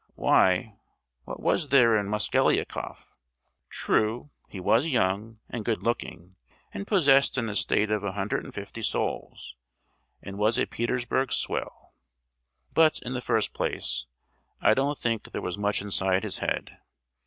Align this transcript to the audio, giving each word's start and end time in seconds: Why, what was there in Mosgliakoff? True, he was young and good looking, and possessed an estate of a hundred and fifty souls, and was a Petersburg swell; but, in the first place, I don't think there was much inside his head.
Why, 0.15 0.77
what 1.25 1.39
was 1.39 1.67
there 1.67 1.95
in 1.95 2.07
Mosgliakoff? 2.09 3.13
True, 3.69 4.31
he 4.49 4.59
was 4.59 4.87
young 4.87 5.37
and 5.47 5.63
good 5.63 5.83
looking, 5.83 6.37
and 6.73 6.87
possessed 6.87 7.37
an 7.37 7.49
estate 7.49 7.91
of 7.91 8.03
a 8.03 8.13
hundred 8.13 8.43
and 8.43 8.51
fifty 8.51 8.81
souls, 8.81 9.55
and 10.19 10.39
was 10.39 10.57
a 10.57 10.65
Petersburg 10.65 11.31
swell; 11.31 11.93
but, 12.73 12.97
in 13.03 13.13
the 13.13 13.21
first 13.21 13.53
place, 13.53 14.07
I 14.59 14.73
don't 14.73 14.97
think 14.97 15.31
there 15.31 15.39
was 15.39 15.55
much 15.55 15.83
inside 15.83 16.23
his 16.23 16.39
head. 16.39 16.79